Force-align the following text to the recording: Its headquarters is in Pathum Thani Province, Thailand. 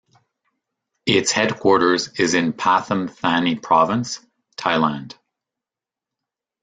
Its 1.05 1.31
headquarters 1.31 2.07
is 2.19 2.33
in 2.33 2.53
Pathum 2.53 3.07
Thani 3.07 3.53
Province, 3.55 4.19
Thailand. 4.57 5.13